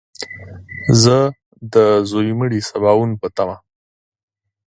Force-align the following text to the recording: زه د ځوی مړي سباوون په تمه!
زه 1.03 1.17
د 1.73 1.75
ځوی 2.09 2.29
مړي 2.39 2.59
سباوون 2.69 3.11
په 3.21 3.27
تمه! 3.35 3.57